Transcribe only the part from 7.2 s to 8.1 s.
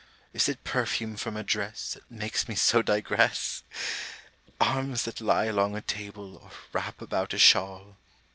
a shawl.